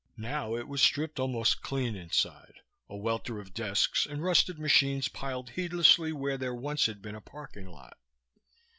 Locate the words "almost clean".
1.19-1.95